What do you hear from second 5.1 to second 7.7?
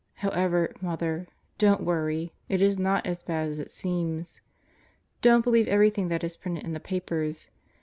Don't believe everything that is printed in the papers.